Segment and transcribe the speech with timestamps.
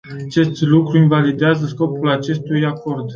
[0.25, 3.09] Acest lucru invalidează scopul acestui acord.